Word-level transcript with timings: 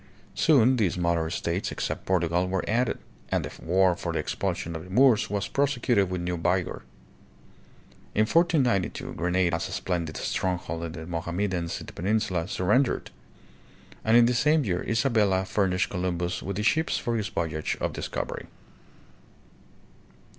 Soon 0.33 0.77
the 0.77 0.89
smaller 0.89 1.29
states 1.29 1.71
except 1.71 2.07
Portugal 2.07 2.47
were 2.47 2.65
added, 2.67 2.97
and 3.29 3.45
the 3.45 3.51
war 3.63 3.95
for 3.95 4.11
the 4.11 4.17
expulsion 4.17 4.75
of 4.75 4.83
the 4.83 4.89
Moors 4.89 5.29
was 5.29 5.47
prosecuted 5.47 6.09
with 6.09 6.21
new 6.21 6.37
vigor. 6.37 6.81
In 8.15 8.25
1492, 8.25 9.13
Grenada, 9.13 9.51
the 9.51 9.55
last 9.57 9.71
splendid 9.71 10.17
stronghold 10.17 10.85
of 10.85 10.93
the 10.93 11.05
Mohammedans 11.05 11.79
in 11.81 11.85
the 11.85 11.93
peninsula, 11.93 12.47
surrendered, 12.47 13.11
and 14.03 14.17
in 14.17 14.25
the 14.25 14.33
same 14.33 14.63
year 14.63 14.81
Isabella 14.81 15.45
fur 15.45 15.67
nished 15.69 15.89
Columbus 15.91 16.41
with 16.41 16.55
the 16.55 16.63
ships 16.63 16.97
for 16.97 17.15
his 17.15 17.27
voyage 17.27 17.77
of. 17.79 17.93
dis 17.93 18.09
covery. 18.09 18.47